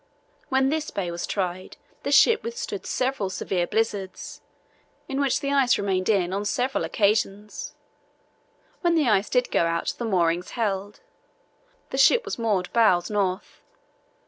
When 0.49 0.69
this 0.69 0.89
bay 0.89 1.11
was 1.11 1.27
tried 1.27 1.77
the 2.01 2.11
ship 2.11 2.41
withstood 2.43 2.87
several 2.87 3.29
severe 3.29 3.67
blizzards, 3.67 4.41
in 5.07 5.21
which 5.21 5.41
the 5.41 5.51
ice 5.53 5.77
remained 5.77 6.09
in 6.09 6.33
on 6.33 6.43
several 6.43 6.83
occasions. 6.85 7.75
When 8.81 8.95
the 8.95 9.07
ice 9.07 9.29
did 9.29 9.51
go 9.51 9.65
out 9.67 9.93
the 9.99 10.05
moorings 10.05 10.49
held. 10.57 11.01
The 11.91 11.99
ship 11.99 12.25
was 12.25 12.39
moored 12.39 12.73
bows 12.73 13.11
north. 13.11 13.61